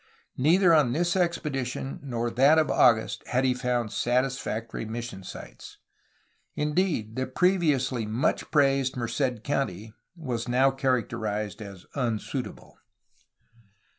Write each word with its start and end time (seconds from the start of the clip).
Neither 0.39 0.73
on 0.73 0.93
this 0.93 1.15
expedition 1.15 1.99
nor 2.01 2.29
in 2.29 2.33
that 2.33 2.57
of 2.57 2.71
August 2.71 3.21
had 3.27 3.45
he 3.45 3.53
found 3.53 3.91
satisfac 3.91 4.71
tory 4.71 4.83
mission 4.83 5.23
sites. 5.23 5.77
Indeed 6.55 7.15
the 7.15 7.27
previously 7.27 8.07
much 8.07 8.49
praised 8.49 8.97
Merced 8.97 9.43
country 9.43 9.93
was 10.15 10.47
now 10.47 10.71
characterized 10.71 11.61
as 11.61 11.85
unsuitable. 11.93 12.79